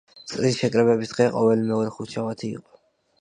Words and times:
წრის 0.29 0.55
შეკრებების 0.61 1.11
დღე 1.11 1.27
ყოველი 1.35 1.67
მეორე 1.67 1.91
ხუთშაბათი 1.99 2.51
იყო. 2.57 2.81